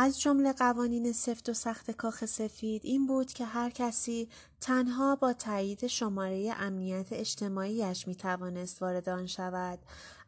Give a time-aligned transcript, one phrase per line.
[0.00, 4.28] از جمله قوانین سفت و سخت کاخ سفید این بود که هر کسی
[4.60, 9.78] تنها با تایید شماره امنیت اجتماعیش می توانست وارد آن شود.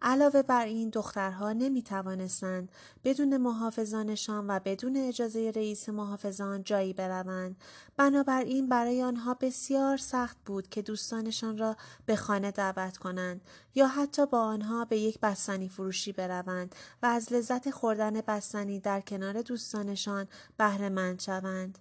[0.03, 2.73] علاوه بر این دخترها نمی توانستند
[3.05, 7.57] بدون محافظانشان و بدون اجازه رئیس محافظان جایی بروند.
[7.97, 13.41] بنابراین برای آنها بسیار سخت بود که دوستانشان را به خانه دعوت کنند
[13.75, 19.01] یا حتی با آنها به یک بستنی فروشی بروند و از لذت خوردن بستنی در
[19.01, 21.79] کنار دوستانشان بهره مند شوند.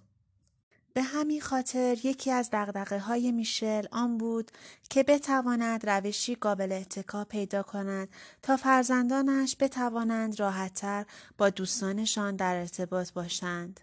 [0.94, 4.50] به همین خاطر یکی از دقدقه های میشل آن بود
[4.90, 8.08] که بتواند روشی قابل اتکا پیدا کند
[8.42, 11.06] تا فرزندانش بتوانند راحتتر
[11.38, 13.80] با دوستانشان در ارتباط باشند.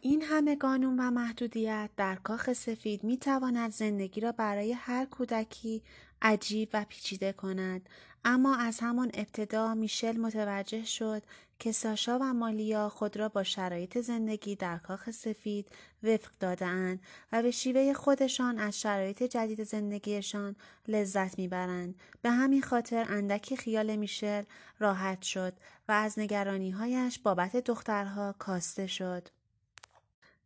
[0.00, 5.82] این همه قانون و محدودیت در کاخ سفید می تواند زندگی را برای هر کودکی
[6.22, 7.88] عجیب و پیچیده کند
[8.24, 11.22] اما از همان ابتدا میشل متوجه شد
[11.58, 15.68] که ساشا و مالیا خود را با شرایط زندگی در کاخ سفید
[16.02, 17.00] وفق دادهاند
[17.32, 20.56] و به شیوه خودشان از شرایط جدید زندگیشان
[20.88, 24.42] لذت می‌برند به همین خاطر اندکی خیال میشل
[24.78, 25.52] راحت شد
[25.88, 29.28] و از نگرانیهایش بابت دخترها کاسته شد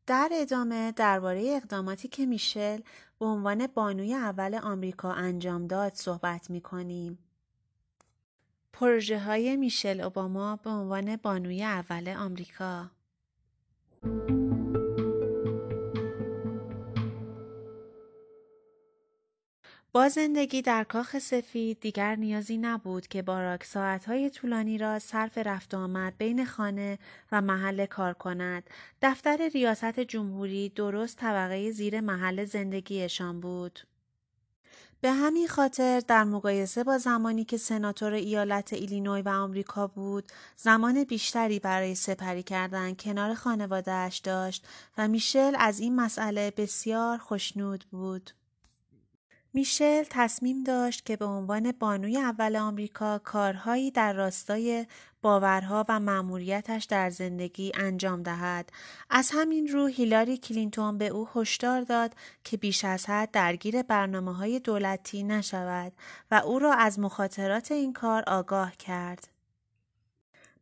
[0.07, 2.81] در ادامه درباره اقداماتی که میشل
[3.19, 7.19] به عنوان بانوی اول آمریکا انجام داد صحبت می کنیم.
[8.83, 12.91] پروژه های میشل اوباما به عنوان بانوی اول آمریکا
[19.93, 25.75] با زندگی در کاخ سفید دیگر نیازی نبود که باراک ساعتهای طولانی را صرف رفت
[25.75, 26.99] آمد بین خانه
[27.33, 28.71] و محل کار کند.
[29.03, 33.81] دفتر ریاست جمهوری درست طبقه زیر محل زندگیشان بود.
[35.03, 41.05] به همین خاطر در مقایسه با زمانی که سناتور ایالت ایلینوی و آمریکا بود زمان
[41.05, 44.67] بیشتری برای سپری کردن کنار خانوادهش داشت
[44.99, 48.31] و میشل از این مسئله بسیار خوشنود بود.
[49.55, 54.87] میشل تصمیم داشت که به عنوان بانوی اول آمریکا کارهایی در راستای
[55.23, 58.73] باورها و مأموریتش در زندگی انجام دهد.
[59.11, 64.35] از همین رو هیلاری کلینتون به او هشدار داد که بیش از حد درگیر برنامه
[64.35, 65.93] های دولتی نشود
[66.31, 69.32] و او را از مخاطرات این کار آگاه کرد.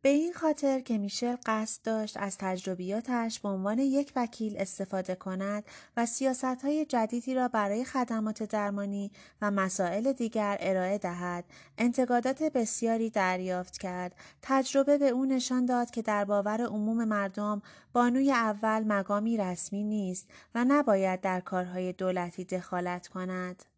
[0.03, 5.63] به این خاطر که میشل قصد داشت از تجربیاتش به عنوان یک وکیل استفاده کند
[5.97, 9.11] و سیاست های جدیدی را برای خدمات درمانی
[9.41, 11.45] و مسائل دیگر ارائه دهد
[11.77, 14.15] انتقادات بسیاری دریافت کرد.
[14.41, 17.61] تجربه به او نشان داد که در باور عموم مردم
[17.93, 23.70] بانوی اول مقامی رسمی نیست و نباید در کارهای دولتی دخالت کند.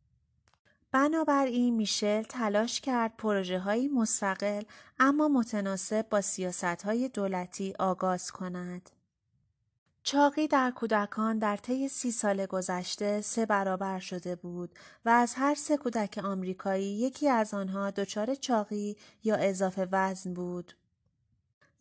[0.94, 4.64] بنابراین میشل تلاش کرد پروژه های مستقل
[5.00, 8.90] اما متناسب با سیاست های دولتی آغاز کند.
[10.04, 15.56] چاقی در کودکان در طی سی سال گذشته سه برابر شده بود و از هر
[15.56, 20.74] سه کودک آمریکایی یکی از آنها دچار چاقی یا اضافه وزن بود.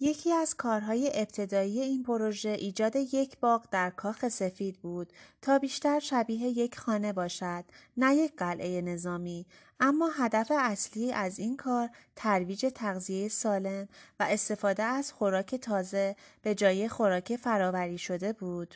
[0.03, 6.01] یکی از کارهای ابتدایی این پروژه ایجاد یک باغ در کاخ سفید بود تا بیشتر
[6.01, 7.65] شبیه یک خانه باشد
[7.97, 9.47] نه یک قلعه نظامی.
[9.81, 13.89] اما هدف اصلی از این کار ترویج تغذیه سالم
[14.21, 18.75] و استفاده از خوراک تازه به جای خوراک فراوری شده بود.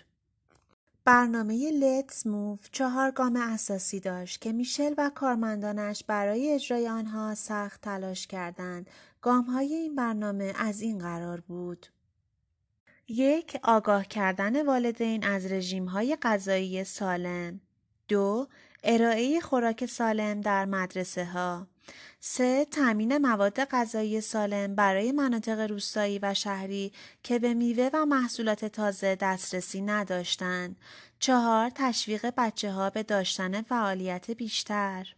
[1.07, 7.81] برنامه لیتس موو چهار گام اساسی داشت که میشل و کارمندانش برای اجرای آنها سخت
[7.81, 8.91] تلاش کردند
[9.49, 11.87] های این برنامه از این قرار بود.
[13.09, 15.47] یک آگاه کردن والدین از
[15.89, 17.61] های غذایی سالم.
[18.09, 18.49] دو
[18.85, 21.67] ارائه خوراک سالم در مدرسه ها.
[22.21, 26.93] سه تامین مواد غذایی سالم برای مناطق روستایی و شهری
[27.23, 30.77] که به میوه و محصولات تازه دسترسی نداشتند.
[31.19, 35.15] چهار تشویق بچه ها به داشتن فعالیت بیشتر.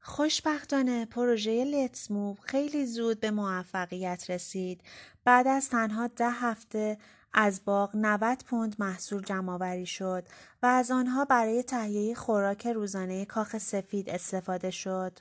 [0.00, 4.80] خوشبختانه پروژه لیتس موو خیلی زود به موفقیت رسید.
[5.24, 6.98] بعد از تنها ده هفته
[7.32, 10.24] از باغ 90 پوند محصول جمع شد
[10.62, 15.18] و از آنها برای تهیه خوراک روزانه کاخ سفید استفاده شد.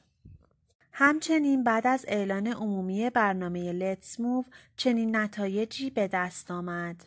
[1.01, 4.43] همچنین بعد از اعلان عمومی برنامه لیتس موو
[4.77, 7.05] چنین نتایجی به دست آمد.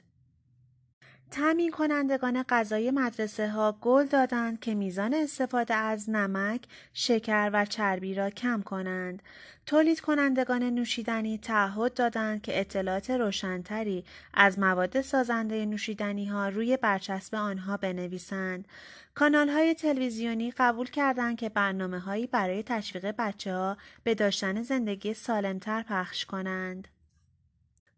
[1.32, 6.62] تامین کنندگان غذای مدرسه ها گل دادند که میزان استفاده از نمک،
[6.92, 9.22] شکر و چربی را کم کنند.
[9.66, 17.34] تولید کنندگان نوشیدنی تعهد دادند که اطلاعات روشنتری از مواد سازنده نوشیدنی ها روی برچسب
[17.34, 18.68] آنها بنویسند.
[19.14, 25.14] کانال های تلویزیونی قبول کردند که برنامه هایی برای تشویق بچه ها به داشتن زندگی
[25.14, 26.88] سالمتر پخش کنند.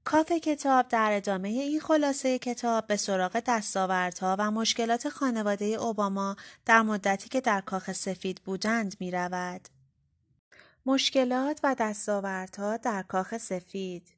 [0.04, 6.36] کاف کتاب در ادامه این خلاصه کتاب به سراغ دستاوردها و مشکلات خانواده اوباما
[6.66, 9.68] در مدتی که در کاخ سفید بودند می رود.
[10.86, 14.08] مشکلات و دستاوردها در کاخ سفید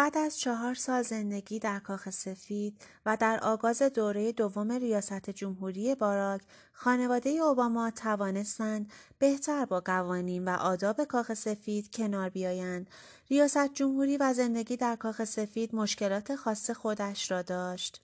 [0.00, 5.94] بعد از چهار سال زندگی در کاخ سفید و در آغاز دوره دوم ریاست جمهوری
[5.94, 6.42] باراک،
[6.72, 12.90] خانواده اوباما توانستند بهتر با قوانین و آداب کاخ سفید کنار بیایند.
[13.30, 18.02] ریاست جمهوری و زندگی در کاخ سفید مشکلات خاص خودش را داشت.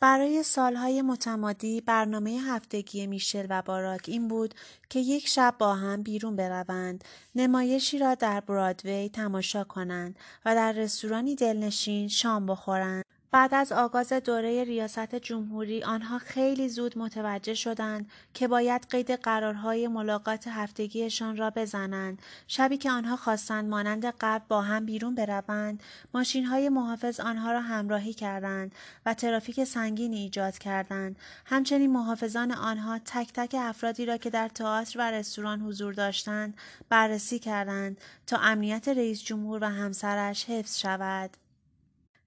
[0.00, 4.54] برای سالهای متمادی برنامه هفتگی میشل و باراک این بود
[4.90, 7.04] که یک شب با هم بیرون بروند،
[7.34, 13.04] نمایشی را در برادوی تماشا کنند و در رستورانی دلنشین شام بخورند.
[13.32, 19.88] بعد از آغاز دوره ریاست جمهوری آنها خیلی زود متوجه شدند که باید قید قرارهای
[19.88, 22.22] ملاقات هفتگیشان را بزنند.
[22.46, 25.82] شبی که آنها خواستند مانند قبل با هم بیرون بروند
[26.14, 28.72] ماشینهای محافظ آنها را همراهی کردند
[29.06, 31.16] و ترافیک سنگینی ایجاد کردند.
[31.46, 36.54] همچنین محافظان آنها تک تک افرادی را که در تئاتر و رستوران حضور داشتند
[36.88, 41.49] بررسی کردند تا امنیت رئیس جمهور و همسرش حفظ شود.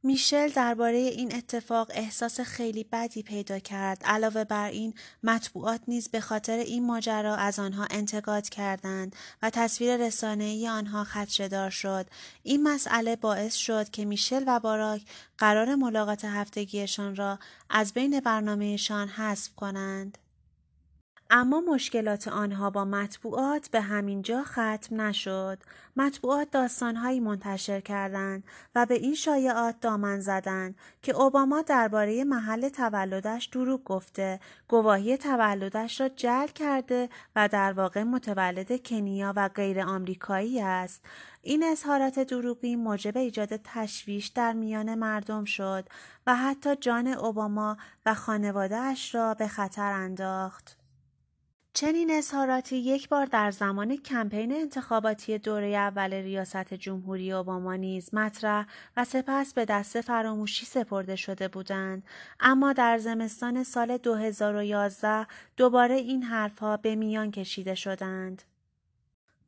[0.06, 4.04] میشل درباره این اتفاق احساس خیلی بدی پیدا کرد.
[4.06, 9.98] علاوه بر این مطبوعات نیز به خاطر این ماجرا از آنها انتقاد کردند و تصویر
[9.98, 12.06] رسانه‌ای آنها خدشهدار شد.
[12.44, 15.02] این مسئله باعث شد که میشل و باراک
[15.38, 17.40] قرار ملاقات هفتگیشان را
[17.70, 20.18] از بین برنامهشان حذف کنند.
[21.36, 25.58] اما مشکلات آنها با مطبوعات به همین جا ختم نشد.
[25.96, 28.44] مطبوعات داستانهایی منتشر کردند
[28.76, 36.02] و به این شایعات دامن زدند که اوباما درباره محل تولدش دروغ گفته، گواهی تولدش
[36.02, 41.06] را جل کرده و در واقع متولد کنیا و غیر آمریکایی است.
[41.42, 45.86] این اظهارات دروغی موجب ایجاد تشویش در میان مردم شد
[46.28, 50.83] و حتی جان اوباما و خانواده اش را به خطر انداخت.
[51.76, 58.66] چنین اظهاراتی یک بار در زمان کمپین انتخاباتی دوره اول ریاست جمهوری اوباما نیز مطرح
[58.98, 62.04] و سپس به دست فراموشی سپرده شده بودند.
[62.40, 65.28] اما در زمستان سال 2011
[65.58, 68.42] دوباره این حرفها به میان کشیده شدند.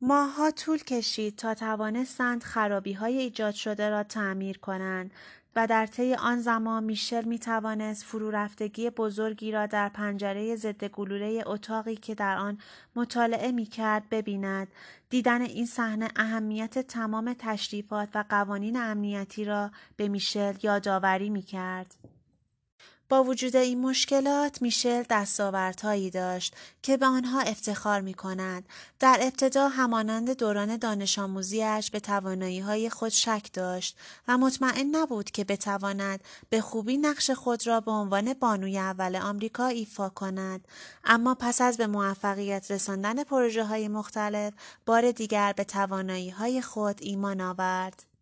[0.00, 5.10] ماهها طول کشید تا توانستند خرابی های ایجاد شده را تعمیر کنند.
[5.56, 10.84] و در طی آن زمان میشل می توانست فرو رفتگی بزرگی را در پنجره ضد
[10.84, 12.58] گلوله اتاقی که در آن
[12.96, 14.68] مطالعه می کرد ببیند.
[15.10, 21.94] دیدن این صحنه اهمیت تمام تشریفات و قوانین امنیتی را به میشل یادآوری می کرد.
[23.08, 28.68] با وجود این مشکلات میشل دستاوردهایی داشت که به آنها افتخار می کند.
[29.00, 33.96] در ابتدا همانند دوران دانش آموزیش به توانایی های خود شک داشت
[34.28, 36.20] و مطمئن نبود که بتواند
[36.50, 40.68] به خوبی نقش خود را به عنوان بانوی اول آمریکا ایفا کند
[41.04, 44.52] اما پس از به موفقیت رساندن پروژه های مختلف
[44.86, 48.15] بار دیگر به توانایی های خود ایمان آورد.